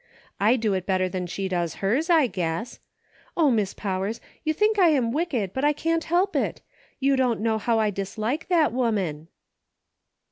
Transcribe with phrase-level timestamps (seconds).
[0.39, 2.79] I do it better than she does hers, I guess.
[3.37, 4.19] O, Miss Powers!
[4.43, 6.59] you think I am wicked, but I can't help it;
[6.99, 9.27] you don't know how I dislike that woman."